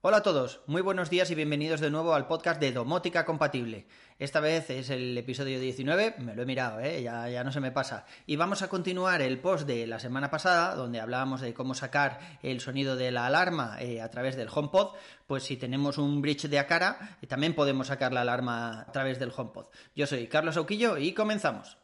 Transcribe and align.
Hola 0.00 0.18
a 0.18 0.22
todos, 0.22 0.60
muy 0.68 0.80
buenos 0.80 1.10
días 1.10 1.28
y 1.32 1.34
bienvenidos 1.34 1.80
de 1.80 1.90
nuevo 1.90 2.14
al 2.14 2.28
podcast 2.28 2.60
de 2.60 2.70
Domótica 2.70 3.24
Compatible. 3.24 3.88
Esta 4.20 4.38
vez 4.38 4.70
es 4.70 4.90
el 4.90 5.18
episodio 5.18 5.58
19, 5.58 6.14
me 6.20 6.36
lo 6.36 6.42
he 6.42 6.46
mirado, 6.46 6.78
¿eh? 6.78 7.02
ya, 7.02 7.28
ya 7.28 7.42
no 7.42 7.50
se 7.50 7.58
me 7.58 7.72
pasa. 7.72 8.06
Y 8.24 8.36
vamos 8.36 8.62
a 8.62 8.68
continuar 8.68 9.22
el 9.22 9.40
post 9.40 9.66
de 9.66 9.88
la 9.88 9.98
semana 9.98 10.30
pasada, 10.30 10.76
donde 10.76 11.00
hablábamos 11.00 11.40
de 11.40 11.52
cómo 11.52 11.74
sacar 11.74 12.20
el 12.44 12.60
sonido 12.60 12.94
de 12.94 13.10
la 13.10 13.26
alarma 13.26 13.76
eh, 13.80 14.00
a 14.00 14.08
través 14.08 14.36
del 14.36 14.48
HomePod. 14.54 14.94
Pues 15.26 15.42
si 15.42 15.56
tenemos 15.56 15.98
un 15.98 16.22
bridge 16.22 16.48
de 16.48 16.60
Acara, 16.60 17.16
eh, 17.20 17.26
también 17.26 17.56
podemos 17.56 17.88
sacar 17.88 18.12
la 18.12 18.20
alarma 18.20 18.82
a 18.82 18.92
través 18.92 19.18
del 19.18 19.32
HomePod. 19.36 19.66
Yo 19.96 20.06
soy 20.06 20.28
Carlos 20.28 20.56
Auquillo 20.56 20.96
y 20.96 21.12
comenzamos. 21.12 21.76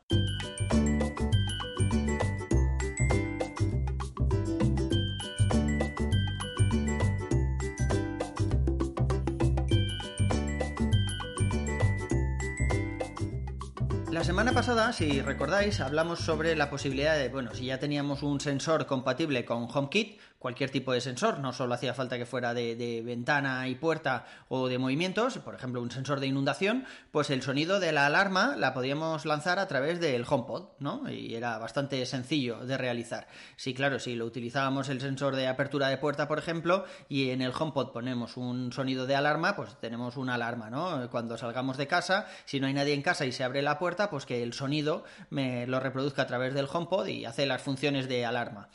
La 14.24 14.28
semana 14.28 14.52
pasada, 14.52 14.90
si 14.94 15.20
recordáis, 15.20 15.80
hablamos 15.80 16.18
sobre 16.18 16.56
la 16.56 16.70
posibilidad 16.70 17.14
de, 17.14 17.28
bueno, 17.28 17.54
si 17.54 17.66
ya 17.66 17.78
teníamos 17.78 18.22
un 18.22 18.40
sensor 18.40 18.86
compatible 18.86 19.44
con 19.44 19.68
HomeKit, 19.70 20.18
cualquier 20.44 20.68
tipo 20.68 20.92
de 20.92 21.00
sensor, 21.00 21.38
no 21.38 21.54
solo 21.54 21.72
hacía 21.72 21.94
falta 21.94 22.18
que 22.18 22.26
fuera 22.26 22.52
de, 22.52 23.02
ventana 23.02 23.66
y 23.66 23.76
puerta 23.76 24.26
o 24.50 24.68
de 24.68 24.76
movimientos, 24.76 25.38
por 25.38 25.54
ejemplo 25.54 25.80
un 25.80 25.90
sensor 25.90 26.20
de 26.20 26.26
inundación, 26.26 26.84
pues 27.12 27.30
el 27.30 27.40
sonido 27.40 27.80
de 27.80 27.92
la 27.92 28.04
alarma 28.04 28.54
la 28.54 28.74
podíamos 28.74 29.24
lanzar 29.24 29.58
a 29.58 29.66
través 29.68 30.00
del 30.00 30.26
HomePod, 30.28 30.64
¿no? 30.80 31.10
Y 31.10 31.34
era 31.34 31.56
bastante 31.56 32.04
sencillo 32.04 32.66
de 32.66 32.76
realizar. 32.76 33.26
Sí, 33.56 33.72
claro, 33.72 33.98
si 33.98 34.16
lo 34.16 34.26
utilizábamos 34.26 34.90
el 34.90 35.00
sensor 35.00 35.34
de 35.34 35.48
apertura 35.48 35.88
de 35.88 35.96
puerta, 35.96 36.28
por 36.28 36.38
ejemplo, 36.38 36.84
y 37.08 37.30
en 37.30 37.40
el 37.40 37.52
HomePod 37.58 37.92
ponemos 37.92 38.36
un 38.36 38.70
sonido 38.70 39.06
de 39.06 39.16
alarma, 39.16 39.56
pues 39.56 39.80
tenemos 39.80 40.18
una 40.18 40.34
alarma, 40.34 40.68
¿no? 40.68 41.08
Cuando 41.08 41.38
salgamos 41.38 41.78
de 41.78 41.86
casa, 41.86 42.26
si 42.44 42.60
no 42.60 42.66
hay 42.66 42.74
nadie 42.74 42.92
en 42.92 43.00
casa 43.00 43.24
y 43.24 43.32
se 43.32 43.44
abre 43.44 43.62
la 43.62 43.78
puerta, 43.78 44.10
pues 44.10 44.26
que 44.26 44.42
el 44.42 44.52
sonido 44.52 45.04
me 45.30 45.66
lo 45.66 45.80
reproduzca 45.80 46.20
a 46.20 46.26
través 46.26 46.52
del 46.52 46.68
HomePod 46.70 47.06
y 47.06 47.24
hace 47.24 47.46
las 47.46 47.62
funciones 47.62 48.10
de 48.10 48.26
alarma. 48.26 48.68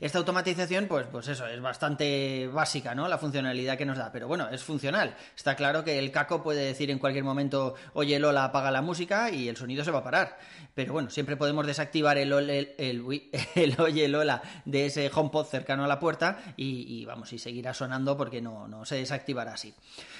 Esta 0.00 0.18
automatización, 0.18 0.88
pues, 0.88 1.06
pues 1.16 1.28
eso, 1.28 1.46
es 1.46 1.62
bastante 1.62 2.46
básica, 2.46 2.94
¿no? 2.94 3.08
La 3.08 3.16
funcionalidad 3.16 3.78
que 3.78 3.86
nos 3.86 3.96
da. 3.96 4.12
Pero 4.12 4.28
bueno, 4.28 4.50
es 4.50 4.62
funcional. 4.62 5.16
Está 5.34 5.56
claro 5.56 5.82
que 5.82 5.98
el 5.98 6.12
caco 6.12 6.42
puede 6.42 6.62
decir 6.62 6.90
en 6.90 6.98
cualquier 6.98 7.24
momento, 7.24 7.74
oye 7.94 8.18
Lola, 8.18 8.44
apaga 8.44 8.70
la 8.70 8.82
música 8.82 9.30
y 9.30 9.48
el 9.48 9.56
sonido 9.56 9.82
se 9.82 9.90
va 9.90 10.00
a 10.00 10.04
parar. 10.04 10.36
Pero 10.74 10.92
bueno, 10.92 11.08
siempre 11.08 11.38
podemos 11.38 11.66
desactivar 11.66 12.18
el, 12.18 12.30
el, 12.34 12.74
el, 12.76 13.30
el 13.54 13.80
oye 13.80 14.08
Lola 14.08 14.42
de 14.66 14.84
ese 14.84 15.10
HomePod 15.10 15.46
cercano 15.46 15.84
a 15.84 15.88
la 15.88 15.98
puerta 15.98 16.38
y, 16.54 17.00
y, 17.00 17.06
vamos, 17.06 17.32
y 17.32 17.38
seguirá 17.38 17.72
sonando 17.72 18.14
porque 18.18 18.42
no, 18.42 18.68
no 18.68 18.84
se 18.84 18.96
desactivará 18.96 19.54
así. 19.54 19.72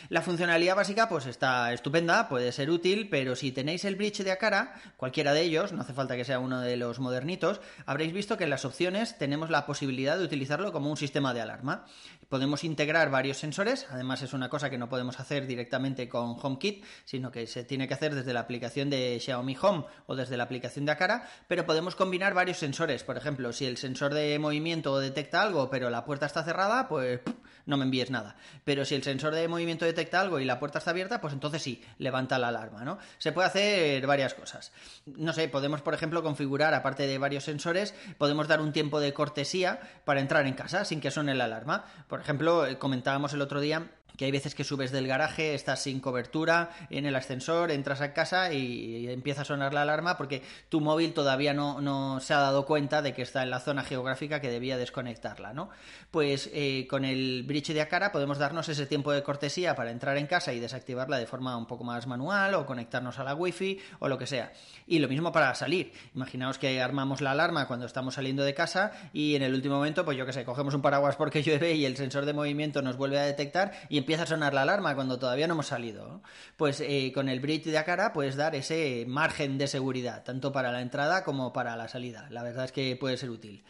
La 0.08 0.22
funcionalidad 0.22 0.76
básica, 0.76 1.10
pues 1.10 1.26
está 1.26 1.74
estupenda, 1.74 2.26
puede 2.26 2.52
ser 2.52 2.70
útil, 2.70 3.10
pero 3.10 3.36
si 3.36 3.52
tenéis 3.52 3.84
el 3.84 3.96
bridge 3.96 4.24
de 4.24 4.32
Acara, 4.32 4.80
cualquiera 4.96 5.34
de 5.34 5.42
ellos, 5.42 5.74
no 5.74 5.82
hace 5.82 5.92
falta 5.92 6.16
que 6.16 6.24
sea 6.24 6.38
uno 6.38 6.62
de 6.62 6.78
los 6.78 7.00
modernitos, 7.00 7.60
habréis 7.84 8.14
visto 8.14 8.38
que 8.38 8.44
en 8.44 8.50
las 8.50 8.64
opciones 8.64 9.18
tenemos 9.18 9.50
la 9.50 9.66
posibilidad 9.66 10.16
de 10.16 10.24
utilizarlo 10.24 10.72
como 10.72 10.85
un 10.90 10.96
sistema 10.96 11.34
de 11.34 11.40
alarma. 11.40 11.84
Podemos 12.28 12.64
integrar 12.64 13.10
varios 13.10 13.36
sensores, 13.36 13.86
además 13.88 14.20
es 14.22 14.32
una 14.32 14.48
cosa 14.48 14.68
que 14.68 14.78
no 14.78 14.88
podemos 14.88 15.20
hacer 15.20 15.46
directamente 15.46 16.08
con 16.08 16.36
HomeKit, 16.42 16.84
sino 17.04 17.30
que 17.30 17.46
se 17.46 17.62
tiene 17.62 17.86
que 17.86 17.94
hacer 17.94 18.16
desde 18.16 18.32
la 18.32 18.40
aplicación 18.40 18.90
de 18.90 19.20
Xiaomi 19.20 19.56
Home 19.62 19.84
o 20.06 20.16
desde 20.16 20.36
la 20.36 20.42
aplicación 20.42 20.86
de 20.86 20.92
Acara, 20.92 21.28
pero 21.46 21.66
podemos 21.66 21.94
combinar 21.94 22.34
varios 22.34 22.58
sensores. 22.58 23.04
Por 23.04 23.16
ejemplo, 23.16 23.52
si 23.52 23.64
el 23.66 23.76
sensor 23.76 24.12
de 24.12 24.38
movimiento 24.40 24.98
detecta 24.98 25.40
algo, 25.40 25.70
pero 25.70 25.88
la 25.88 26.04
puerta 26.04 26.26
está 26.26 26.42
cerrada, 26.42 26.88
pues 26.88 27.20
no 27.66 27.76
me 27.76 27.84
envíes 27.84 28.10
nada. 28.10 28.36
Pero 28.64 28.84
si 28.84 28.94
el 28.96 29.04
sensor 29.04 29.34
de 29.34 29.46
movimiento 29.46 29.84
detecta 29.84 30.20
algo 30.20 30.40
y 30.40 30.44
la 30.44 30.58
puerta 30.58 30.78
está 30.78 30.90
abierta, 30.90 31.20
pues 31.20 31.32
entonces 31.32 31.62
sí, 31.62 31.82
levanta 31.98 32.38
la 32.38 32.48
alarma, 32.48 32.84
¿no? 32.84 32.98
Se 33.18 33.30
puede 33.30 33.48
hacer 33.48 34.06
varias 34.06 34.34
cosas. 34.34 34.72
No 35.04 35.32
sé, 35.32 35.48
podemos, 35.48 35.80
por 35.82 35.94
ejemplo, 35.94 36.22
configurar, 36.24 36.74
aparte 36.74 37.06
de 37.06 37.18
varios 37.18 37.44
sensores, 37.44 37.94
podemos 38.18 38.48
dar 38.48 38.60
un 38.60 38.72
tiempo 38.72 38.98
de 38.98 39.12
cortesía 39.12 39.80
para 40.04 40.20
entrar 40.20 40.46
en 40.46 40.54
casa 40.54 40.65
sin 40.68 41.00
que 41.00 41.10
suene 41.10 41.34
la 41.34 41.44
alarma. 41.44 41.84
Por 42.08 42.20
ejemplo, 42.20 42.66
eh, 42.66 42.78
comentábamos 42.78 43.32
el 43.32 43.42
otro 43.42 43.60
día 43.60 43.90
que 44.16 44.24
hay 44.24 44.30
veces 44.30 44.54
que 44.54 44.64
subes 44.64 44.92
del 44.92 45.06
garaje, 45.06 45.54
estás 45.54 45.82
sin 45.82 46.00
cobertura 46.00 46.70
en 46.90 47.06
el 47.06 47.16
ascensor, 47.16 47.70
entras 47.70 48.00
a 48.00 48.12
casa 48.12 48.52
y 48.52 49.08
empieza 49.08 49.42
a 49.42 49.44
sonar 49.44 49.74
la 49.74 49.82
alarma 49.82 50.16
porque 50.16 50.42
tu 50.68 50.80
móvil 50.80 51.12
todavía 51.12 51.54
no, 51.54 51.80
no 51.80 52.20
se 52.20 52.34
ha 52.34 52.38
dado 52.38 52.66
cuenta 52.66 53.02
de 53.02 53.12
que 53.12 53.22
está 53.22 53.42
en 53.42 53.50
la 53.50 53.60
zona 53.60 53.84
geográfica 53.84 54.40
que 54.40 54.50
debía 54.50 54.76
desconectarla, 54.76 55.52
¿no? 55.52 55.70
Pues 56.10 56.50
eh, 56.52 56.86
con 56.88 57.04
el 57.04 57.44
bridge 57.44 57.72
de 57.72 57.80
Acara 57.80 58.12
podemos 58.12 58.38
darnos 58.38 58.68
ese 58.68 58.86
tiempo 58.86 59.12
de 59.12 59.22
cortesía 59.22 59.74
para 59.74 59.90
entrar 59.90 60.16
en 60.16 60.26
casa 60.26 60.52
y 60.52 60.60
desactivarla 60.60 61.18
de 61.18 61.26
forma 61.26 61.56
un 61.56 61.66
poco 61.66 61.84
más 61.84 62.06
manual 62.06 62.54
o 62.54 62.66
conectarnos 62.66 63.18
a 63.18 63.24
la 63.24 63.34
wifi 63.34 63.78
o 63.98 64.08
lo 64.08 64.18
que 64.18 64.26
sea. 64.26 64.52
Y 64.86 64.98
lo 64.98 65.08
mismo 65.08 65.32
para 65.32 65.54
salir. 65.54 65.92
Imaginaos 66.14 66.58
que 66.58 66.80
armamos 66.80 67.20
la 67.20 67.32
alarma 67.32 67.66
cuando 67.66 67.86
estamos 67.86 68.14
saliendo 68.14 68.44
de 68.44 68.54
casa 68.54 68.92
y 69.12 69.34
en 69.34 69.42
el 69.42 69.54
último 69.54 69.76
momento, 69.76 70.04
pues 70.04 70.16
yo 70.16 70.24
que 70.26 70.32
sé, 70.32 70.44
cogemos 70.44 70.74
un 70.74 70.82
paraguas 70.82 71.16
porque 71.16 71.42
llueve 71.44 71.74
y 71.74 71.84
el 71.84 71.96
sensor 71.96 72.24
de 72.24 72.32
movimiento 72.32 72.82
nos 72.82 72.96
vuelve 72.96 73.18
a 73.18 73.24
detectar 73.24 73.72
y 73.88 73.98
empieza 74.06 74.22
a 74.22 74.26
sonar 74.26 74.54
la 74.54 74.62
alarma 74.62 74.94
cuando 74.94 75.18
todavía 75.18 75.48
no 75.48 75.54
hemos 75.54 75.66
salido. 75.66 76.22
Pues 76.56 76.80
eh, 76.80 77.10
con 77.12 77.28
el 77.28 77.40
bridge 77.40 77.64
de 77.64 77.76
Acara 77.76 78.12
puedes 78.12 78.36
dar 78.36 78.54
ese 78.54 79.04
margen 79.08 79.58
de 79.58 79.66
seguridad, 79.66 80.22
tanto 80.22 80.52
para 80.52 80.70
la 80.70 80.80
entrada 80.80 81.24
como 81.24 81.52
para 81.52 81.74
la 81.74 81.88
salida. 81.88 82.28
La 82.30 82.44
verdad 82.44 82.66
es 82.66 82.70
que 82.70 82.94
puede 82.94 83.16
ser 83.16 83.30
útil. 83.30 83.64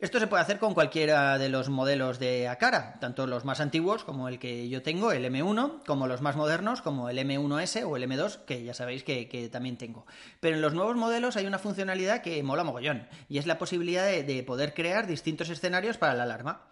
Esto 0.00 0.18
se 0.18 0.26
puede 0.26 0.42
hacer 0.42 0.58
con 0.58 0.72
cualquiera 0.72 1.36
de 1.36 1.50
los 1.50 1.68
modelos 1.68 2.18
de 2.18 2.48
Acara, 2.48 2.98
tanto 2.98 3.26
los 3.26 3.44
más 3.44 3.60
antiguos 3.60 4.04
como 4.04 4.28
el 4.28 4.38
que 4.38 4.70
yo 4.70 4.82
tengo, 4.82 5.12
el 5.12 5.26
M1, 5.26 5.84
como 5.84 6.06
los 6.06 6.22
más 6.22 6.34
modernos 6.34 6.80
como 6.80 7.10
el 7.10 7.18
M1S 7.18 7.84
o 7.86 7.96
el 7.96 8.10
M2, 8.10 8.46
que 8.46 8.64
ya 8.64 8.72
sabéis 8.72 9.04
que, 9.04 9.50
también 9.52 9.76
tengo. 9.76 10.06
Pero 10.40 10.56
en 10.56 10.62
los 10.62 10.72
nuevos 10.72 10.96
modelos 10.96 11.36
hay 11.36 11.44
una 11.44 11.58
funcionalidad 11.58 12.22
que 12.22 12.42
mola 12.42 12.64
mogollón, 12.64 13.06
y 13.28 13.36
es 13.36 13.46
la 13.46 13.58
posibilidad 13.58 14.06
de 14.06 14.42
poder 14.44 14.72
crear 14.72 15.06
distintos 15.06 15.50
escenarios 15.50 15.98
para 15.98 16.14
la 16.14 16.22
alarma. 16.22 16.62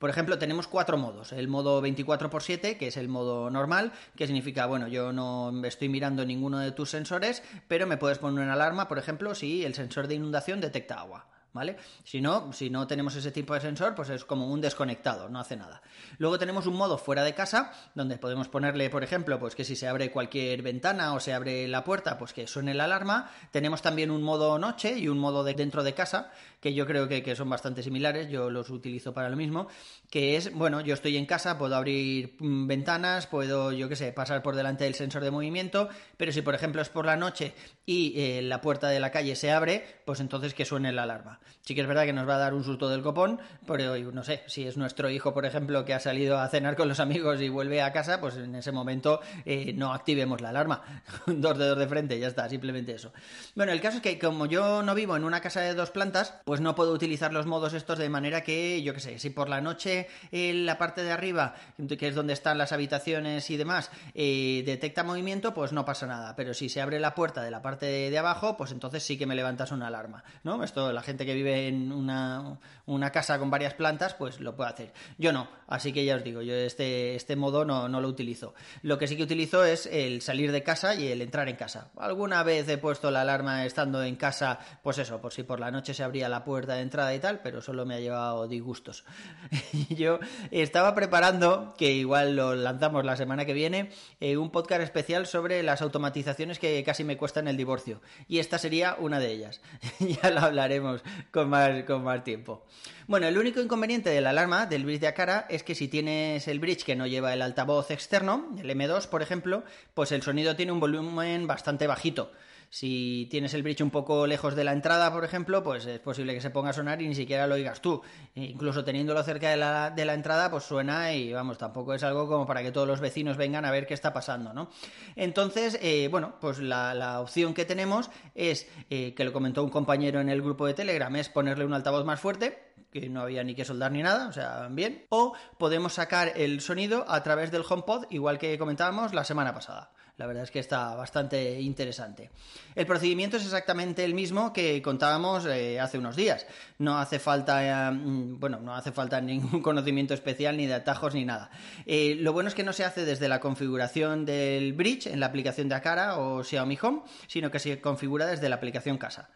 Por 0.00 0.08
ejemplo, 0.08 0.38
tenemos 0.38 0.66
cuatro 0.66 0.96
modos. 0.96 1.30
El 1.30 1.46
modo 1.46 1.82
24x7, 1.82 2.78
que 2.78 2.86
es 2.86 2.96
el 2.96 3.08
modo 3.08 3.50
normal, 3.50 3.92
que 4.16 4.26
significa, 4.26 4.64
bueno, 4.64 4.88
yo 4.88 5.12
no 5.12 5.52
estoy 5.62 5.90
mirando 5.90 6.24
ninguno 6.24 6.58
de 6.58 6.72
tus 6.72 6.88
sensores, 6.88 7.42
pero 7.68 7.86
me 7.86 7.98
puedes 7.98 8.16
poner 8.16 8.42
una 8.42 8.54
alarma, 8.54 8.88
por 8.88 8.96
ejemplo, 8.96 9.34
si 9.34 9.62
el 9.62 9.74
sensor 9.74 10.08
de 10.08 10.14
inundación 10.14 10.62
detecta 10.62 11.00
agua. 11.00 11.26
¿Vale? 11.52 11.76
Si 12.04 12.20
no, 12.20 12.52
si 12.52 12.70
no 12.70 12.86
tenemos 12.86 13.14
ese 13.16 13.30
tipo 13.30 13.54
de 13.54 13.60
sensor, 13.60 13.94
pues 13.94 14.10
es 14.10 14.24
como 14.24 14.48
un 14.48 14.60
desconectado, 14.60 15.28
no 15.28 15.40
hace 15.40 15.56
nada. 15.56 15.82
Luego 16.18 16.38
tenemos 16.38 16.66
un 16.66 16.76
modo 16.76 16.98
fuera 16.98 17.24
de 17.24 17.34
casa, 17.34 17.72
donde 17.94 18.18
podemos 18.18 18.48
ponerle, 18.48 18.90
por 18.90 19.04
ejemplo, 19.04 19.38
pues 19.38 19.54
que 19.54 19.64
si 19.64 19.76
se 19.76 19.88
abre 19.88 20.10
cualquier 20.10 20.62
ventana 20.62 21.14
o 21.14 21.20
se 21.20 21.32
abre 21.32 21.66
la 21.68 21.84
puerta, 21.84 22.18
pues 22.18 22.32
que 22.32 22.46
suene 22.46 22.74
la 22.74 22.84
alarma. 22.84 23.30
Tenemos 23.50 23.82
también 23.82 24.10
un 24.10 24.22
modo 24.22 24.58
noche 24.58 24.98
y 24.98 25.08
un 25.08 25.18
modo 25.18 25.44
de 25.44 25.54
dentro 25.54 25.82
de 25.82 25.94
casa, 25.94 26.30
que 26.60 26.74
yo 26.74 26.86
creo 26.86 27.08
que, 27.08 27.22
que 27.22 27.36
son 27.36 27.48
bastante 27.48 27.82
similares, 27.82 28.28
yo 28.28 28.50
los 28.50 28.70
utilizo 28.70 29.12
para 29.12 29.28
lo 29.28 29.36
mismo, 29.36 29.68
que 30.10 30.36
es, 30.36 30.52
bueno, 30.52 30.80
yo 30.80 30.94
estoy 30.94 31.16
en 31.16 31.26
casa, 31.26 31.58
puedo 31.58 31.76
abrir 31.76 32.36
mm, 32.38 32.66
ventanas, 32.66 33.26
puedo, 33.26 33.72
yo 33.72 33.88
qué 33.88 33.96
sé, 33.96 34.12
pasar 34.12 34.42
por 34.42 34.56
delante 34.56 34.84
del 34.84 34.94
sensor 34.94 35.22
de 35.22 35.30
movimiento, 35.30 35.88
pero 36.16 36.32
si 36.32 36.42
por 36.42 36.54
ejemplo 36.54 36.82
es 36.82 36.88
por 36.88 37.06
la 37.06 37.16
noche 37.16 37.54
y 37.86 38.14
eh, 38.16 38.42
la 38.42 38.60
puerta 38.60 38.88
de 38.88 39.00
la 39.00 39.10
calle 39.10 39.36
se 39.36 39.50
abre, 39.50 40.02
pues 40.04 40.20
entonces 40.20 40.54
que 40.54 40.64
suene 40.64 40.92
la 40.92 41.04
alarma. 41.04 41.39
Sí 41.62 41.74
que 41.74 41.82
es 41.82 41.86
verdad 41.86 42.04
que 42.04 42.12
nos 42.12 42.28
va 42.28 42.36
a 42.36 42.38
dar 42.38 42.54
un 42.54 42.64
susto 42.64 42.88
del 42.88 43.02
copón, 43.02 43.38
pero 43.66 43.96
no 44.12 44.24
sé, 44.24 44.42
si 44.46 44.66
es 44.66 44.76
nuestro 44.76 45.10
hijo, 45.10 45.34
por 45.34 45.44
ejemplo, 45.44 45.84
que 45.84 45.94
ha 45.94 46.00
salido 46.00 46.38
a 46.38 46.48
cenar 46.48 46.74
con 46.74 46.88
los 46.88 47.00
amigos 47.00 47.40
y 47.40 47.48
vuelve 47.48 47.82
a 47.82 47.92
casa, 47.92 48.20
pues 48.20 48.36
en 48.36 48.54
ese 48.54 48.72
momento 48.72 49.20
eh, 49.44 49.72
no 49.74 49.92
activemos 49.92 50.40
la 50.40 50.48
alarma. 50.48 50.82
dos 51.26 51.58
dedos 51.58 51.78
de 51.78 51.86
frente, 51.86 52.18
ya 52.18 52.28
está, 52.28 52.48
simplemente 52.48 52.92
eso. 52.92 53.12
Bueno, 53.54 53.72
el 53.72 53.80
caso 53.80 53.98
es 53.98 54.02
que 54.02 54.18
como 54.18 54.46
yo 54.46 54.82
no 54.82 54.94
vivo 54.94 55.16
en 55.16 55.24
una 55.24 55.40
casa 55.40 55.60
de 55.60 55.74
dos 55.74 55.90
plantas, 55.90 56.34
pues 56.44 56.60
no 56.60 56.74
puedo 56.74 56.92
utilizar 56.92 57.32
los 57.32 57.46
modos 57.46 57.74
estos 57.74 57.98
de 57.98 58.08
manera 58.08 58.42
que, 58.42 58.82
yo 58.82 58.94
qué 58.94 59.00
sé, 59.00 59.18
si 59.18 59.30
por 59.30 59.48
la 59.48 59.60
noche 59.60 60.08
en 60.32 60.66
la 60.66 60.78
parte 60.78 61.02
de 61.02 61.12
arriba, 61.12 61.54
que 61.98 62.08
es 62.08 62.14
donde 62.14 62.32
están 62.32 62.58
las 62.58 62.72
habitaciones 62.72 63.50
y 63.50 63.56
demás, 63.56 63.90
eh, 64.14 64.62
detecta 64.66 65.04
movimiento, 65.04 65.54
pues 65.54 65.72
no 65.72 65.84
pasa 65.84 66.06
nada. 66.06 66.34
Pero 66.36 66.54
si 66.54 66.68
se 66.68 66.80
abre 66.80 67.00
la 67.00 67.14
puerta 67.14 67.42
de 67.42 67.50
la 67.50 67.62
parte 67.62 67.86
de, 67.86 68.18
abajo, 68.18 68.56
pues 68.56 68.72
entonces 68.72 69.02
sí 69.02 69.16
que 69.16 69.26
me 69.26 69.34
levantas 69.34 69.72
una 69.72 69.86
alarma, 69.86 70.24
¿no? 70.44 70.62
Esto, 70.62 70.92
la 70.92 71.02
gente 71.02 71.24
que 71.30 71.36
vive 71.36 71.68
en 71.68 71.92
una, 71.92 72.58
una, 72.86 73.10
casa 73.10 73.38
con 73.38 73.50
varias 73.50 73.74
plantas, 73.74 74.14
pues 74.14 74.40
lo 74.40 74.56
puede 74.56 74.70
hacer. 74.70 74.92
Yo 75.16 75.32
no, 75.32 75.48
así 75.68 75.92
que 75.92 76.04
ya 76.04 76.16
os 76.16 76.24
digo, 76.24 76.42
yo 76.42 76.54
este, 76.54 77.14
este 77.14 77.36
modo 77.36 77.64
no, 77.64 77.88
no 77.88 78.00
lo 78.00 78.08
utilizo. 78.08 78.54
Lo 78.82 78.98
que 78.98 79.06
sí 79.06 79.16
que 79.16 79.22
utilizo 79.22 79.64
es 79.64 79.86
el 79.86 80.22
salir 80.22 80.50
de 80.50 80.62
casa 80.62 80.94
y 80.94 81.06
el 81.06 81.22
entrar 81.22 81.48
en 81.48 81.56
casa. 81.56 81.90
Alguna 81.96 82.42
vez 82.42 82.68
he 82.68 82.78
puesto 82.78 83.10
la 83.10 83.20
alarma 83.20 83.64
estando 83.64 84.02
en 84.02 84.16
casa, 84.16 84.58
pues 84.82 84.98
eso, 84.98 85.20
por 85.20 85.32
si 85.32 85.44
por 85.44 85.60
la 85.60 85.70
noche 85.70 85.94
se 85.94 86.02
abría 86.02 86.28
la 86.28 86.44
puerta 86.44 86.74
de 86.74 86.82
entrada 86.82 87.14
y 87.14 87.20
tal, 87.20 87.40
pero 87.40 87.62
solo 87.62 87.86
me 87.86 87.94
ha 87.94 88.00
llevado 88.00 88.48
disgustos. 88.48 89.04
yo 89.90 90.18
estaba 90.50 90.94
preparando, 90.94 91.74
que 91.78 91.92
igual 91.92 92.34
lo 92.34 92.56
lanzamos 92.56 93.04
la 93.04 93.16
semana 93.16 93.44
que 93.44 93.52
viene, 93.52 93.90
eh, 94.18 94.36
un 94.36 94.50
podcast 94.50 94.82
especial 94.82 95.26
sobre 95.26 95.62
las 95.62 95.82
automatizaciones 95.82 96.58
que 96.58 96.82
casi 96.82 97.04
me 97.04 97.16
cuestan 97.16 97.46
el 97.46 97.56
divorcio. 97.56 98.00
Y 98.26 98.40
esta 98.40 98.58
sería 98.58 98.96
una 98.98 99.20
de 99.20 99.30
ellas. 99.30 99.60
ya 100.00 100.30
lo 100.30 100.40
hablaremos 100.40 101.02
con, 101.32 101.48
más, 101.48 101.84
con 101.84 102.04
más 102.04 102.24
tiempo. 102.24 102.64
Bueno, 103.06 103.26
el 103.26 103.38
único 103.38 103.60
inconveniente 103.60 104.10
de 104.10 104.20
la 104.20 104.30
alarma 104.30 104.66
del 104.66 104.84
bridge 104.84 105.00
de 105.00 105.08
Akara 105.08 105.46
es 105.48 105.62
que 105.62 105.74
si 105.74 105.88
tienes 105.88 106.46
el 106.48 106.60
bridge 106.60 106.84
que 106.84 106.96
no 106.96 107.06
lleva 107.06 107.32
el 107.32 107.42
altavoz 107.42 107.90
externo, 107.90 108.48
el 108.58 108.70
M2 108.70 109.08
por 109.08 109.22
ejemplo, 109.22 109.64
pues 109.94 110.12
el 110.12 110.22
sonido 110.22 110.56
tiene 110.56 110.72
un 110.72 110.80
volumen 110.80 111.46
bastante 111.46 111.86
bajito. 111.86 112.30
Si 112.72 113.26
tienes 113.32 113.52
el 113.54 113.64
bridge 113.64 113.80
un 113.80 113.90
poco 113.90 114.28
lejos 114.28 114.54
de 114.54 114.62
la 114.62 114.72
entrada, 114.72 115.12
por 115.12 115.24
ejemplo, 115.24 115.60
pues 115.64 115.86
es 115.86 115.98
posible 115.98 116.34
que 116.34 116.40
se 116.40 116.50
ponga 116.50 116.70
a 116.70 116.72
sonar 116.72 117.02
y 117.02 117.08
ni 117.08 117.16
siquiera 117.16 117.48
lo 117.48 117.56
oigas 117.56 117.82
tú. 117.82 118.00
E 118.32 118.44
incluso 118.44 118.84
teniéndolo 118.84 119.20
cerca 119.24 119.50
de 119.50 119.56
la, 119.56 119.90
de 119.90 120.04
la, 120.04 120.14
entrada, 120.14 120.52
pues 120.52 120.62
suena 120.62 121.12
y 121.12 121.32
vamos, 121.32 121.58
tampoco 121.58 121.94
es 121.94 122.04
algo 122.04 122.28
como 122.28 122.46
para 122.46 122.62
que 122.62 122.70
todos 122.70 122.86
los 122.86 123.00
vecinos 123.00 123.36
vengan 123.36 123.64
a 123.64 123.72
ver 123.72 123.88
qué 123.88 123.94
está 123.94 124.12
pasando, 124.12 124.52
¿no? 124.52 124.70
Entonces, 125.16 125.80
eh, 125.82 126.06
bueno, 126.12 126.36
pues 126.40 126.60
la, 126.60 127.20
opción 127.20 127.54
que 127.54 127.64
tenemos 127.64 128.08
es, 128.36 128.68
eh, 128.88 129.14
que 129.14 129.24
lo 129.24 129.32
comentó 129.32 129.64
un 129.64 129.70
compañero 129.70 130.20
en 130.20 130.28
el 130.28 130.40
grupo 130.40 130.64
de 130.64 130.74
Telegram, 130.74 131.14
es 131.16 131.28
ponerle 131.28 131.64
un 131.64 131.74
altavoz 131.74 132.04
más 132.04 132.20
fuerte 132.20 132.69
que 132.90 133.08
no 133.08 133.22
había 133.22 133.44
ni 133.44 133.54
que 133.54 133.64
soldar 133.64 133.92
ni 133.92 134.02
nada, 134.02 134.28
o 134.28 134.32
sea, 134.32 134.68
bien. 134.70 135.06
O 135.10 135.34
podemos 135.58 135.94
sacar 135.94 136.32
el 136.36 136.60
sonido 136.60 137.04
a 137.08 137.22
través 137.22 137.50
del 137.50 137.64
HomePod, 137.68 138.06
igual 138.10 138.38
que 138.38 138.58
comentábamos 138.58 139.14
la 139.14 139.24
semana 139.24 139.54
pasada. 139.54 139.92
La 140.20 140.26
verdad 140.26 140.42
es 140.42 140.50
que 140.50 140.58
está 140.58 140.94
bastante 140.96 141.62
interesante. 141.62 142.30
El 142.74 142.84
procedimiento 142.84 143.38
es 143.38 143.44
exactamente 143.44 144.04
el 144.04 144.12
mismo 144.12 144.52
que 144.52 144.82
contábamos 144.82 145.46
eh, 145.46 145.80
hace 145.80 145.96
unos 145.96 146.14
días. 146.14 146.46
No 146.76 146.98
hace 146.98 147.18
falta, 147.18 147.64
eh, 147.64 147.98
bueno, 148.38 148.60
no 148.60 148.74
hace 148.74 148.92
falta 148.92 149.18
ningún 149.22 149.62
conocimiento 149.62 150.12
especial 150.12 150.58
ni 150.58 150.66
de 150.66 150.74
atajos 150.74 151.14
ni 151.14 151.24
nada. 151.24 151.50
Eh, 151.86 152.16
lo 152.20 152.34
bueno 152.34 152.50
es 152.50 152.54
que 152.54 152.64
no 152.64 152.74
se 152.74 152.84
hace 152.84 153.06
desde 153.06 153.30
la 153.30 153.40
configuración 153.40 154.26
del 154.26 154.74
bridge 154.74 155.06
en 155.06 155.20
la 155.20 155.26
aplicación 155.26 155.70
de 155.70 155.76
Akara 155.76 156.18
o 156.18 156.44
Xiaomi 156.44 156.78
Home, 156.82 157.00
sino 157.26 157.50
que 157.50 157.58
se 157.58 157.80
configura 157.80 158.26
desde 158.26 158.50
la 158.50 158.56
aplicación 158.56 158.98
casa. 158.98 159.30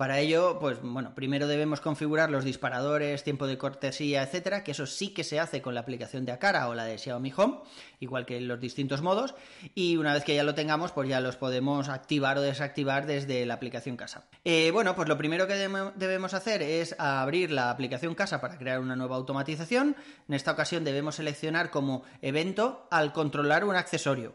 Para 0.00 0.18
ello, 0.18 0.58
pues 0.58 0.80
bueno, 0.80 1.14
primero 1.14 1.46
debemos 1.46 1.82
configurar 1.82 2.30
los 2.30 2.42
disparadores, 2.42 2.99
tiempo 3.22 3.46
de 3.46 3.58
cortesía, 3.58 4.22
etcétera, 4.22 4.62
que 4.62 4.72
eso 4.72 4.86
sí 4.86 5.12
que 5.14 5.24
se 5.24 5.40
hace 5.40 5.62
con 5.62 5.74
la 5.74 5.80
aplicación 5.80 6.24
de 6.24 6.32
Akara 6.32 6.68
o 6.68 6.74
la 6.74 6.84
de 6.84 6.98
Xiaomi 6.98 7.32
Home, 7.36 7.58
igual 7.98 8.26
que 8.26 8.36
en 8.36 8.48
los 8.48 8.60
distintos 8.60 9.02
modos, 9.02 9.34
y 9.74 9.96
una 9.96 10.14
vez 10.14 10.24
que 10.24 10.34
ya 10.34 10.44
lo 10.44 10.54
tengamos, 10.54 10.92
pues 10.92 11.08
ya 11.08 11.20
los 11.20 11.36
podemos 11.36 11.88
activar 11.88 12.38
o 12.38 12.42
desactivar 12.42 13.06
desde 13.06 13.46
la 13.46 13.54
aplicación 13.54 13.96
casa. 13.96 14.24
Eh, 14.44 14.70
bueno, 14.72 14.94
pues 14.94 15.08
lo 15.08 15.18
primero 15.18 15.46
que 15.46 15.54
debemos 15.96 16.34
hacer 16.34 16.62
es 16.62 16.94
abrir 16.98 17.50
la 17.50 17.70
aplicación 17.70 18.14
casa 18.14 18.40
para 18.40 18.58
crear 18.58 18.80
una 18.80 18.96
nueva 18.96 19.16
automatización. 19.16 19.96
En 20.28 20.34
esta 20.34 20.52
ocasión 20.52 20.84
debemos 20.84 21.16
seleccionar 21.16 21.70
como 21.70 22.04
evento 22.22 22.86
al 22.90 23.12
controlar 23.12 23.64
un 23.64 23.76
accesorio. 23.76 24.34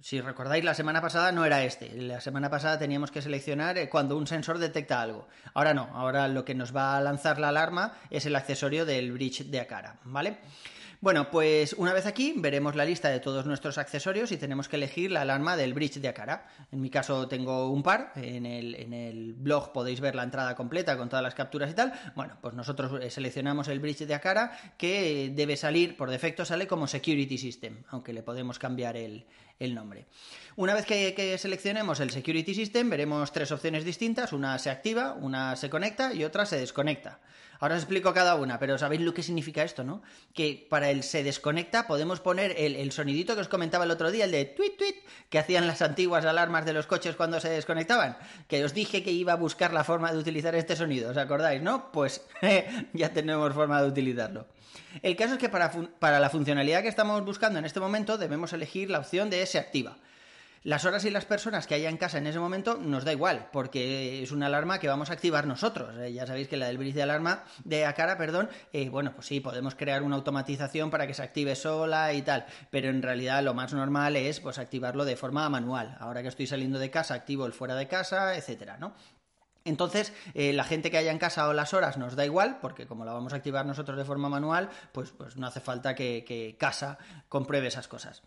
Si 0.00 0.20
recordáis, 0.20 0.64
la 0.64 0.74
semana 0.74 1.00
pasada 1.00 1.32
no 1.32 1.44
era 1.46 1.64
este. 1.64 1.90
La 1.94 2.20
semana 2.20 2.50
pasada 2.50 2.78
teníamos 2.78 3.10
que 3.10 3.22
seleccionar 3.22 3.78
eh, 3.78 3.88
cuando 3.88 4.18
un 4.18 4.26
sensor 4.26 4.58
detecta 4.58 5.00
algo. 5.00 5.28
Ahora 5.54 5.72
no. 5.72 5.88
Ahora 5.94 6.28
lo 6.28 6.44
que 6.44 6.54
nos 6.54 6.76
va 6.76 6.96
a 6.96 7.00
lanzar 7.00 7.38
la 7.38 7.48
alarma 7.48 7.94
es 8.10 8.26
el 8.26 8.36
accesorio 8.36 8.84
del 8.84 9.12
bridge 9.12 9.46
de 9.46 9.60
Akara, 9.60 9.96
¿vale? 10.04 10.38
Bueno, 11.04 11.30
pues 11.30 11.74
una 11.74 11.92
vez 11.92 12.06
aquí 12.06 12.32
veremos 12.34 12.76
la 12.76 12.86
lista 12.86 13.10
de 13.10 13.20
todos 13.20 13.44
nuestros 13.44 13.76
accesorios 13.76 14.32
y 14.32 14.38
tenemos 14.38 14.68
que 14.68 14.76
elegir 14.76 15.10
la 15.10 15.20
alarma 15.20 15.54
del 15.54 15.74
bridge 15.74 16.00
de 16.00 16.08
Akara. 16.08 16.46
En 16.72 16.80
mi 16.80 16.88
caso 16.88 17.28
tengo 17.28 17.68
un 17.70 17.82
par, 17.82 18.12
en 18.16 18.46
el, 18.46 18.74
en 18.74 18.94
el 18.94 19.34
blog 19.34 19.70
podéis 19.72 20.00
ver 20.00 20.14
la 20.14 20.22
entrada 20.22 20.54
completa 20.54 20.96
con 20.96 21.10
todas 21.10 21.22
las 21.22 21.34
capturas 21.34 21.70
y 21.70 21.74
tal. 21.74 21.92
Bueno, 22.14 22.38
pues 22.40 22.54
nosotros 22.54 23.02
eh, 23.02 23.10
seleccionamos 23.10 23.68
el 23.68 23.80
bridge 23.80 24.06
de 24.06 24.14
Akara 24.14 24.56
que 24.78 25.30
debe 25.34 25.58
salir, 25.58 25.94
por 25.94 26.08
defecto 26.08 26.46
sale 26.46 26.66
como 26.66 26.86
Security 26.86 27.36
System, 27.36 27.82
aunque 27.88 28.14
le 28.14 28.22
podemos 28.22 28.58
cambiar 28.58 28.96
el, 28.96 29.26
el 29.58 29.74
nombre. 29.74 30.06
Una 30.56 30.74
vez 30.74 30.86
que, 30.86 31.36
seleccionemos 31.38 32.00
el 32.00 32.10
Security 32.10 32.54
System, 32.54 32.88
veremos 32.88 33.32
tres 33.32 33.50
opciones 33.50 33.84
distintas. 33.84 34.32
Una 34.32 34.58
se 34.58 34.70
activa, 34.70 35.14
una 35.14 35.56
se 35.56 35.70
conecta 35.70 36.14
y 36.14 36.24
otra 36.24 36.46
se 36.46 36.58
desconecta. 36.58 37.20
Ahora 37.60 37.76
os 37.76 37.82
explico 37.82 38.12
cada 38.12 38.34
una, 38.34 38.58
pero 38.58 38.78
sabéis 38.78 39.00
lo 39.00 39.14
que 39.14 39.22
significa 39.22 39.62
esto, 39.62 39.84
¿no? 39.84 40.02
Que 40.32 40.66
para 40.68 40.90
el 40.90 41.02
se 41.02 41.22
desconecta 41.22 41.86
podemos 41.86 42.20
poner 42.20 42.54
el, 42.58 42.92
sonidito 42.92 43.34
que 43.34 43.40
os 43.40 43.48
comentaba 43.48 43.84
el 43.84 43.90
otro 43.90 44.10
día, 44.10 44.26
el 44.26 44.32
de 44.32 44.44
tweet 44.44 44.76
tweet, 44.76 45.02
que 45.28 45.38
hacían 45.38 45.66
las 45.66 45.80
antiguas 45.80 46.24
alarmas 46.24 46.66
de 46.66 46.72
los 46.72 46.86
coches 46.86 47.16
cuando 47.16 47.40
se 47.40 47.48
desconectaban. 47.48 48.16
Que 48.48 48.64
os 48.64 48.74
dije 48.74 49.02
que 49.02 49.12
iba 49.12 49.32
a 49.32 49.36
buscar 49.36 49.72
la 49.72 49.84
forma 49.84 50.12
de 50.12 50.18
utilizar 50.18 50.54
este 50.54 50.76
sonido, 50.76 51.10
¿os 51.10 51.16
acordáis, 51.16 51.62
no? 51.62 51.90
Pues 51.90 52.26
ya 52.92 53.12
tenemos 53.12 53.54
forma 53.54 53.80
de 53.82 53.88
utilizarlo. 53.88 54.46
El 55.02 55.16
caso 55.16 55.34
es 55.34 55.38
que 55.38 55.48
para, 55.48 55.70
para 55.70 56.20
la 56.20 56.30
funcionalidad 56.30 56.82
que 56.82 56.88
estamos 56.88 57.24
buscando 57.24 57.58
en 57.58 57.64
este 57.64 57.80
momento 57.80 58.18
debemos 58.18 58.52
elegir 58.52 58.90
la 58.90 58.98
opción 58.98 59.30
de 59.30 59.44
se 59.46 59.58
activa. 59.58 59.96
Las 60.64 60.86
horas 60.86 61.04
y 61.04 61.10
las 61.10 61.26
personas 61.26 61.66
que 61.66 61.74
haya 61.74 61.90
en 61.90 61.98
casa 61.98 62.16
en 62.16 62.26
ese 62.26 62.38
momento 62.38 62.78
nos 62.78 63.04
da 63.04 63.12
igual, 63.12 63.50
porque 63.52 64.22
es 64.22 64.32
una 64.32 64.46
alarma 64.46 64.78
que 64.78 64.88
vamos 64.88 65.10
a 65.10 65.12
activar 65.12 65.46
nosotros. 65.46 65.94
Eh, 65.98 66.14
ya 66.14 66.26
sabéis 66.26 66.48
que 66.48 66.56
la 66.56 66.68
del 66.68 66.78
bridge 66.78 66.94
de 66.94 67.02
alarma, 67.02 67.44
de 67.64 67.84
Acara, 67.84 68.16
perdón, 68.16 68.48
eh, 68.72 68.88
bueno, 68.88 69.12
pues 69.14 69.26
sí, 69.26 69.40
podemos 69.40 69.74
crear 69.74 70.02
una 70.02 70.16
automatización 70.16 70.90
para 70.90 71.06
que 71.06 71.12
se 71.12 71.22
active 71.22 71.54
sola 71.54 72.14
y 72.14 72.22
tal, 72.22 72.46
pero 72.70 72.88
en 72.88 73.02
realidad 73.02 73.42
lo 73.42 73.52
más 73.52 73.74
normal 73.74 74.16
es 74.16 74.40
pues 74.40 74.56
activarlo 74.56 75.04
de 75.04 75.16
forma 75.16 75.46
manual. 75.50 75.98
Ahora 76.00 76.22
que 76.22 76.28
estoy 76.28 76.46
saliendo 76.46 76.78
de 76.78 76.90
casa, 76.90 77.12
activo 77.12 77.44
el 77.44 77.52
fuera 77.52 77.74
de 77.74 77.86
casa, 77.86 78.34
etcétera, 78.34 78.78
¿no? 78.78 78.94
Entonces, 79.64 80.12
eh, 80.34 80.52
la 80.52 80.64
gente 80.64 80.90
que 80.90 80.98
haya 80.98 81.10
en 81.10 81.18
casa 81.18 81.48
o 81.48 81.52
las 81.52 81.72
horas 81.72 81.96
nos 81.96 82.16
da 82.16 82.24
igual, 82.24 82.58
porque 82.60 82.86
como 82.86 83.04
la 83.04 83.12
vamos 83.12 83.32
a 83.32 83.36
activar 83.36 83.64
nosotros 83.64 83.96
de 83.96 84.04
forma 84.04 84.28
manual, 84.28 84.68
pues, 84.92 85.10
pues 85.10 85.36
no 85.36 85.46
hace 85.46 85.60
falta 85.60 85.94
que, 85.94 86.24
que 86.26 86.56
casa 86.58 86.98
compruebe 87.28 87.68
esas 87.68 87.88
cosas. 87.88 88.22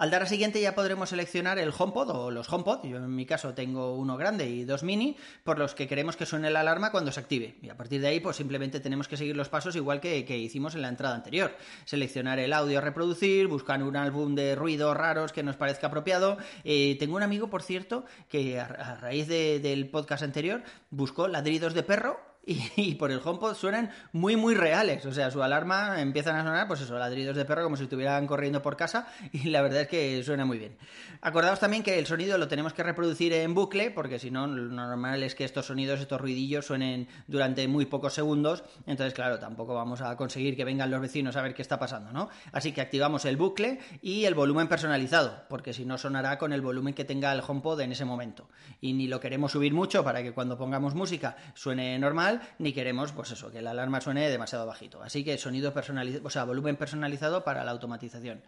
Al 0.00 0.10
dar 0.10 0.22
a 0.22 0.26
siguiente 0.26 0.62
ya 0.62 0.74
podremos 0.74 1.10
seleccionar 1.10 1.58
el 1.58 1.74
HomePod 1.76 2.08
o 2.08 2.30
los 2.30 2.50
HomePod. 2.50 2.86
Yo 2.86 2.96
en 2.96 3.14
mi 3.14 3.26
caso 3.26 3.52
tengo 3.52 3.96
uno 3.96 4.16
grande 4.16 4.48
y 4.48 4.64
dos 4.64 4.82
mini, 4.82 5.18
por 5.44 5.58
los 5.58 5.74
que 5.74 5.86
queremos 5.86 6.16
que 6.16 6.24
suene 6.24 6.48
la 6.48 6.60
alarma 6.60 6.90
cuando 6.90 7.12
se 7.12 7.20
active. 7.20 7.58
Y 7.60 7.68
a 7.68 7.76
partir 7.76 8.00
de 8.00 8.08
ahí, 8.08 8.18
pues 8.18 8.36
simplemente 8.36 8.80
tenemos 8.80 9.08
que 9.08 9.18
seguir 9.18 9.36
los 9.36 9.50
pasos 9.50 9.76
igual 9.76 10.00
que, 10.00 10.38
hicimos 10.38 10.74
en 10.74 10.80
la 10.80 10.88
entrada 10.88 11.14
anterior. 11.14 11.54
Seleccionar 11.84 12.38
el 12.38 12.54
audio 12.54 12.78
a 12.78 12.80
reproducir, 12.80 13.46
buscar 13.46 13.82
un 13.82 13.94
álbum 13.94 14.34
de 14.34 14.54
ruidos 14.54 14.96
raros 14.96 15.34
que 15.34 15.42
nos 15.42 15.56
parezca 15.56 15.88
apropiado. 15.88 16.38
Eh, 16.64 16.96
tengo 16.98 17.16
un 17.16 17.22
amigo, 17.22 17.50
por 17.50 17.62
cierto, 17.62 18.06
que 18.30 18.58
a, 18.58 18.96
raíz 19.02 19.28
del 19.28 19.90
podcast 19.90 20.22
anterior 20.22 20.62
buscó 20.88 21.28
ladridos 21.28 21.74
de 21.74 21.82
perro 21.82 22.29
y, 22.76 22.94
por 22.96 23.12
el 23.12 23.20
HomePod 23.24 23.54
suenan 23.54 23.90
muy, 24.12 24.34
muy 24.34 24.54
reales. 24.54 25.06
O 25.06 25.12
sea, 25.12 25.30
su 25.30 25.42
alarma 25.42 26.00
empiezan 26.00 26.36
a 26.36 26.42
sonar, 26.42 26.66
pues 26.66 26.80
eso, 26.80 26.98
ladridos 26.98 27.36
de 27.36 27.44
perro 27.44 27.62
como 27.62 27.76
si 27.76 27.84
estuvieran 27.84 28.26
corriendo 28.26 28.60
por 28.60 28.76
casa 28.76 29.06
y 29.32 29.50
la 29.50 29.62
verdad 29.62 29.82
es 29.82 29.88
que 29.88 30.22
suena 30.24 30.44
muy 30.44 30.58
bien. 30.58 30.76
Acordaos 31.20 31.60
también 31.60 31.82
que 31.82 31.98
el 31.98 32.06
sonido 32.06 32.38
lo 32.38 32.48
tenemos 32.48 32.72
que 32.72 32.82
reproducir 32.82 33.32
en 33.34 33.54
bucle 33.54 33.90
porque 33.90 34.18
si 34.18 34.30
no, 34.30 34.46
lo 34.46 34.62
normal 34.64 35.22
es 35.22 35.34
que 35.34 35.44
estos 35.44 35.66
sonidos, 35.66 36.00
estos 36.00 36.20
ruidillos 36.20 36.66
suenen 36.66 37.06
durante 37.28 37.66
muy 37.68 37.86
pocos 37.86 38.14
segundos. 38.14 38.64
Entonces, 38.86 39.14
claro, 39.14 39.38
tampoco 39.38 39.74
vamos 39.74 40.00
a 40.00 40.16
conseguir 40.16 40.56
que 40.56 40.64
vengan 40.64 40.90
los 40.90 41.00
vecinos 41.00 41.36
a 41.36 41.42
ver 41.42 41.54
qué 41.54 41.62
está 41.62 41.78
pasando, 41.78 42.10
¿no? 42.12 42.30
Así 42.52 42.72
que 42.72 42.80
activamos 42.80 43.24
el 43.26 43.36
bucle 43.36 43.78
y 44.02 44.24
el 44.24 44.34
volumen 44.34 44.66
personalizado, 44.66 45.44
porque 45.48 45.72
si 45.72 45.84
no 45.84 45.98
sonará 45.98 46.38
con 46.38 46.52
el 46.52 46.62
volumen 46.62 46.94
que 46.94 47.04
tenga 47.04 47.32
el 47.32 47.42
HomePod 47.46 47.80
en 47.80 47.92
ese 47.92 48.04
momento. 48.04 48.48
Y 48.80 48.92
ni 48.92 49.06
lo 49.06 49.20
queremos 49.20 49.52
subir 49.52 49.72
mucho 49.72 50.02
para 50.02 50.22
que 50.22 50.32
cuando 50.32 50.58
pongamos 50.58 50.94
música 50.94 51.36
suene 51.54 51.98
normal 51.98 52.39
ni 52.58 52.72
queremos, 52.72 53.12
pues 53.12 53.30
eso, 53.30 53.50
que 53.50 53.62
la 53.62 53.70
alarma 53.70 54.00
suene 54.00 54.28
demasiado 54.30 54.66
bajito. 54.66 55.02
Así 55.02 55.24
que 55.24 55.36
sonido 55.38 55.72
personalizado, 55.72 56.26
o 56.26 56.30
sea, 56.30 56.44
volumen 56.44 56.76
personalizado 56.76 57.44
para 57.44 57.64
la 57.64 57.70
automatización. 57.70 58.42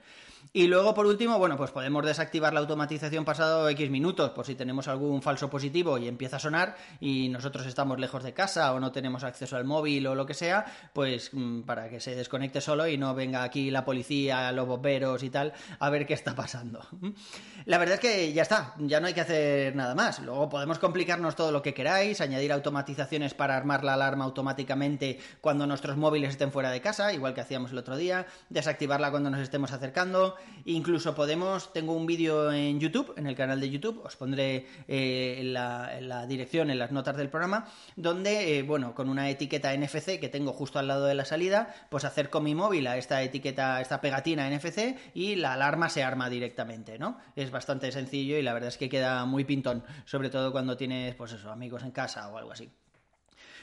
Y 0.54 0.66
luego, 0.66 0.92
por 0.92 1.06
último, 1.06 1.38
bueno, 1.38 1.56
pues 1.56 1.70
podemos 1.70 2.04
desactivar 2.04 2.52
la 2.52 2.60
automatización 2.60 3.24
pasado 3.24 3.68
X 3.70 3.88
minutos, 3.88 4.30
por 4.30 4.44
si 4.44 4.54
tenemos 4.54 4.86
algún 4.86 5.22
falso 5.22 5.48
positivo 5.48 5.96
y 5.96 6.08
empieza 6.08 6.36
a 6.36 6.40
sonar 6.40 6.76
y 7.00 7.30
nosotros 7.30 7.66
estamos 7.66 7.98
lejos 7.98 8.22
de 8.22 8.34
casa 8.34 8.74
o 8.74 8.80
no 8.80 8.92
tenemos 8.92 9.24
acceso 9.24 9.56
al 9.56 9.64
móvil 9.64 10.06
o 10.06 10.14
lo 10.14 10.26
que 10.26 10.34
sea, 10.34 10.66
pues 10.92 11.30
mm, 11.32 11.62
para 11.62 11.88
que 11.88 12.00
se 12.00 12.14
desconecte 12.14 12.60
solo 12.60 12.86
y 12.86 12.98
no 12.98 13.14
venga 13.14 13.42
aquí 13.44 13.70
la 13.70 13.84
policía, 13.84 14.52
los 14.52 14.66
bomberos 14.66 15.22
y 15.22 15.30
tal, 15.30 15.54
a 15.78 15.88
ver 15.88 16.06
qué 16.06 16.14
está 16.14 16.34
pasando. 16.34 16.86
La 17.64 17.78
verdad 17.78 17.94
es 17.94 18.00
que 18.00 18.32
ya 18.32 18.42
está, 18.42 18.74
ya 18.78 19.00
no 19.00 19.06
hay 19.06 19.14
que 19.14 19.20
hacer 19.20 19.76
nada 19.76 19.94
más. 19.94 20.18
Luego 20.20 20.48
podemos 20.48 20.78
complicarnos 20.78 21.36
todo 21.36 21.52
lo 21.52 21.62
que 21.62 21.74
queráis, 21.74 22.20
añadir 22.20 22.52
automatizaciones 22.52 23.34
para 23.34 23.56
armar 23.56 23.84
la 23.84 23.94
alarma 23.94 24.24
automáticamente 24.24 25.18
cuando 25.40 25.66
nuestros 25.66 25.96
móviles 25.96 26.30
estén 26.30 26.52
fuera 26.52 26.70
de 26.70 26.80
casa, 26.80 27.12
igual 27.12 27.34
que 27.34 27.40
hacíamos 27.40 27.70
el 27.70 27.78
otro 27.78 27.96
día, 27.96 28.26
desactivarla 28.50 29.10
cuando 29.10 29.30
nos 29.30 29.40
estemos 29.40 29.72
acercando 29.72 30.31
Incluso 30.64 31.14
podemos, 31.14 31.72
tengo 31.72 31.92
un 31.92 32.06
vídeo 32.06 32.52
en 32.52 32.78
YouTube, 32.78 33.14
en 33.16 33.26
el 33.26 33.34
canal 33.34 33.60
de 33.60 33.70
YouTube, 33.70 34.00
os 34.04 34.16
pondré 34.16 34.66
eh, 34.86 35.40
la, 35.44 36.26
dirección 36.26 36.70
en 36.70 36.78
las 36.78 36.92
notas 36.92 37.16
del 37.16 37.28
programa, 37.28 37.66
donde, 37.96 38.58
eh, 38.58 38.62
bueno, 38.62 38.94
con 38.94 39.08
una 39.08 39.28
etiqueta 39.28 39.76
NFC 39.76 40.20
que 40.20 40.28
tengo 40.28 40.52
justo 40.52 40.78
al 40.78 40.88
lado 40.88 41.06
de 41.06 41.14
la 41.14 41.24
salida, 41.24 41.74
pues 41.90 42.04
hacer 42.04 42.30
con 42.30 42.44
mi 42.44 42.54
móvil 42.54 42.86
a 42.86 42.96
esta 42.96 43.22
etiqueta, 43.22 43.80
esta 43.80 44.00
pegatina 44.00 44.48
NFC 44.48 44.96
y 45.14 45.34
la 45.36 45.54
alarma 45.54 45.88
se 45.88 46.04
arma 46.04 46.30
directamente, 46.30 46.98
¿no? 46.98 47.18
Es 47.34 47.50
bastante 47.50 47.90
sencillo 47.90 48.36
y 48.38 48.42
la 48.42 48.52
verdad 48.52 48.68
es 48.68 48.78
que 48.78 48.88
queda 48.88 49.24
muy 49.24 49.44
pintón, 49.44 49.82
sobre 50.04 50.30
todo 50.30 50.52
cuando 50.52 50.76
tienes, 50.76 51.14
pues 51.16 51.32
eso, 51.32 51.50
amigos 51.50 51.82
en 51.82 51.90
casa 51.90 52.28
o 52.28 52.38
algo 52.38 52.52
así. 52.52 52.70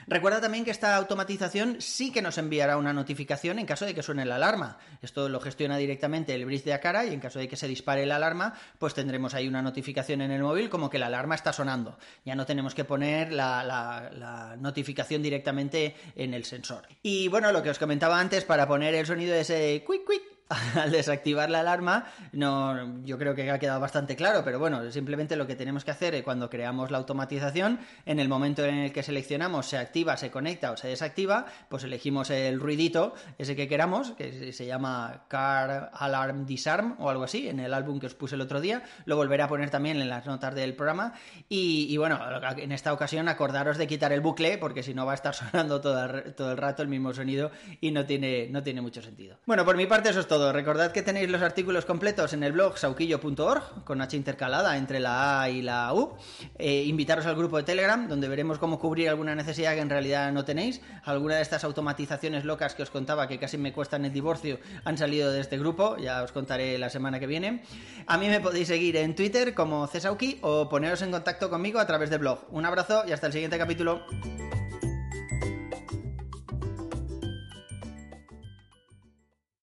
Recuerda 0.08 0.41
también 0.41 0.65
que 0.65 0.72
esta 0.72 0.96
automatización 0.96 1.77
sí 1.79 2.12
que 2.12 2.22
nos 2.22 2.38
enviará 2.38 2.77
una 2.77 2.94
notificación 2.94 3.60
en 3.60 3.65
caso 3.65 3.86
de 3.86 3.94
que 3.94 4.03
suene 4.03 4.25
la 4.25 4.36
alarma. 4.36 4.77
Esto 5.01 5.29
lo 5.29 5.39
gestiona 5.39 5.77
directamente 5.77 6.34
el 6.34 6.46
bridge 6.46 6.63
de 6.63 6.74
Akara 6.74 7.06
y 7.06 7.13
en 7.13 7.20
caso 7.20 7.39
de 7.39 7.48
que 7.48 7.56
se 7.56 7.68
dispare 7.68 8.06
la 8.06 8.15
alarma, 8.15 8.53
pues 8.77 8.94
tendremos 8.94 9.34
ahí 9.34 9.48
una 9.48 9.62
notificación 9.62 10.22
en 10.22 10.32
el 10.32 10.41
móvil 10.41 10.70
como 10.70 10.89
que 10.89 11.00
la 11.00 11.08
alarma 11.08 11.36
está 11.36 11.53
sonando. 11.53 11.98
Ya 12.25 12.36
no 12.36 12.46
tenemos 12.46 12.74
que 12.74 12.86
poner 12.86 13.32
la, 13.32 13.63
la 13.63 14.56
notificación 14.58 15.22
directamente 15.22 15.96
en 16.15 16.34
el 16.34 16.46
sensor. 16.46 16.88
Y 17.01 17.27
bueno, 17.27 17.51
lo 17.51 17.63
que 17.63 17.70
os 17.70 17.79
comentaba 17.79 18.20
antes, 18.20 18.46
para 18.46 18.68
poner 18.68 18.96
el 18.96 19.06
sonido 19.06 19.34
de 19.34 19.41
ese 19.41 19.84
quick 19.86 20.08
quick 20.08 20.28
al 20.75 20.91
desactivar 20.91 21.50
la 21.50 21.60
alarma, 21.60 22.06
no, 22.32 23.03
yo 23.03 23.18
creo 23.18 23.36
que 23.36 23.50
ha 23.51 23.60
quedado 23.60 23.79
bastante 23.79 24.15
claro, 24.15 24.41
pero 24.44 24.60
bueno, 24.60 24.89
simplemente 24.91 25.36
lo 25.36 25.46
que 25.46 25.56
tenemos 25.56 25.86
que 25.86 25.91
hacer 25.91 26.24
cuando 26.24 26.50
creamos 26.50 26.91
la 26.91 26.98
automatización, 26.98 27.79
en 28.06 28.20
el 28.20 28.27
momento 28.27 28.65
en 28.65 28.75
el 28.75 28.91
que 28.91 29.03
seleccionamos 29.03 29.68
se 29.68 29.77
activa, 29.77 30.18
se 30.18 30.32
conecta 30.32 30.72
o 30.72 30.77
se 30.77 30.88
desactiva, 30.88 31.46
pues 31.70 31.84
elegimos 31.84 32.29
el 32.32 32.60
ruidito, 32.60 33.13
ese 33.38 33.56
que 33.56 33.68
queramos, 33.68 34.12
que 34.12 34.51
se 34.53 34.65
llama 34.65 35.25
Car 35.27 35.91
Alarm 35.94 36.46
Disarm 36.46 36.96
o 37.00 37.10
algo 37.10 37.24
así, 37.24 37.48
en 37.48 37.60
el 37.60 37.74
álbum 37.74 38.00
que 38.00 38.08
os 38.08 38.15
puse 38.15 38.36
el 38.36 38.41
otro 38.41 38.60
día, 38.60 38.84
lo 39.06 39.15
volveré 39.15 39.44
a 39.44 39.48
poner 39.48 39.70
también 39.70 40.01
en 40.01 40.10
las 40.10 40.25
notas 40.25 40.56
del 40.56 40.74
programa. 40.74 41.13
Y, 41.48 41.96
bueno, 41.98 42.20
en 42.58 42.72
esta 42.72 42.94
ocasión 42.94 43.27
acordaros 43.27 43.77
de 43.77 43.88
quitar 43.88 44.12
el 44.12 44.22
bucle, 44.22 44.58
porque 44.58 44.84
si 44.84 44.94
no 44.94 45.06
va 45.06 45.12
a 45.12 45.15
estar 45.15 45.36
sonando 45.36 45.79
todo 45.82 46.03
el, 46.06 46.34
todo 46.34 46.51
el 46.51 46.58
rato 46.58 46.82
el 46.82 46.88
mismo 46.88 47.13
sonido 47.13 47.51
y 47.82 47.91
no 47.91 48.06
tiene, 48.06 48.48
no 48.50 48.63
tiene 48.63 48.82
mucho 48.82 49.01
sentido. 49.01 49.38
Bueno, 49.46 49.63
por 49.65 49.77
mi 49.77 49.86
parte 49.86 50.10
eso 50.10 50.20
es 50.20 50.27
Recordad 50.39 50.91
que 50.91 51.01
tenéis 51.01 51.29
los 51.29 51.41
artículos 51.41 51.86
completos 51.86 52.31
en 52.34 52.43
el 52.43 52.53
blog 52.53 52.77
sauquillo.org, 52.77 53.84
con 53.84 54.01
H 54.01 54.15
intercalada 54.15 54.77
entre 54.77 55.00
la 55.00 55.41
A 55.41 55.50
y 55.50 55.62
la 55.62 55.93
U. 55.93 56.13
Eh, 56.58 56.84
invitaros 56.86 57.25
al 57.25 57.36
grupo 57.36 57.58
de 57.58 57.63
Telegram, 57.63 58.08
donde 58.08 58.29
veremos 58.29 58.58
cómo 58.58 58.79
cubrir 58.79 59.10
alguna 59.10 59.36
necesidad 59.36 59.74
que 59.74 59.81
en 59.81 59.89
realidad 59.89 60.31
no 60.31 60.46
tenéis. 60.46 60.81
Alguna 61.03 61.36
de 61.36 61.41
estas 61.41 61.63
automatizaciones 61.63 62.46
locas 62.46 62.74
que 62.74 62.84
os 62.84 62.89
contaba, 62.89 63.27
que 63.27 63.38
casi 63.38 63.58
me 63.58 63.74
cuestan 63.74 64.05
el 64.05 64.13
divorcio, 64.13 64.60
han 64.86 64.98
salido 64.98 65.31
de 65.31 65.41
este 65.41 65.58
grupo. 65.58 65.98
Ya 65.98 66.24
os 66.24 66.31
contaré 66.31 66.77
la 66.77 66.89
semana 66.89 67.19
que 67.19 67.27
viene. 67.27 67.63
A 68.08 68.17
mí 68.17 68.29
me 68.29 68.39
podéis 68.39 68.69
seguir 68.69 68.96
en 68.96 69.15
Twitter 69.15 69.53
como 69.53 69.88
Cesauki 69.88 70.39
o 70.41 70.69
poneros 70.69 71.01
en 71.01 71.12
contacto 71.12 71.50
conmigo 71.50 71.79
a 71.79 71.86
través 71.86 72.10
del 72.10 72.19
blog. 72.19 72.39
Un 72.51 72.65
abrazo 72.65 73.03
y 73.05 73.12
hasta 73.12 73.27
el 73.27 73.34
siguiente 73.34 73.58
capítulo. 73.58 74.05